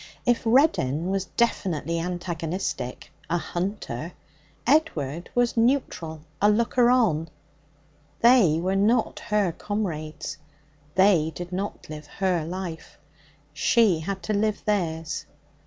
[0.25, 4.13] If Reddin was definitely antagonistic, a hunter,
[4.65, 7.29] Edward was neutral, a looker on.
[8.21, 10.37] They were not her comrades.
[10.95, 12.97] They did not live her life.
[13.53, 15.27] She had to live theirs.